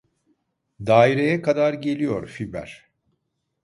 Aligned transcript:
Daireye 0.85 1.41
kadar 1.41 1.73
geliyor 1.73 2.27
fiber 2.27 2.91